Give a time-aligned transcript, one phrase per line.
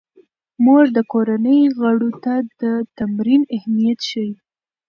[0.63, 2.61] مور د کورنۍ غړو ته د
[2.97, 4.31] تمرین اهمیت ښيي.